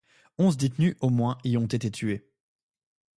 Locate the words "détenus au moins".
0.57-1.37